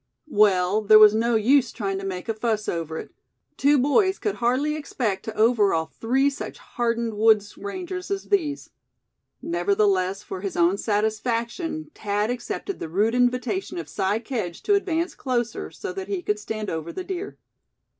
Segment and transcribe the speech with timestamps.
[0.31, 3.11] Well, there was no use trying to make a fuss over it;
[3.55, 8.71] two boys could hardly expect to overawe three such hardened woods' rangers as these.
[9.43, 15.13] Nevertheless, for his own satisfaction Thad accepted the rude invitation of Si Kedge to advance
[15.13, 17.37] closer, so that he could stand over the deer.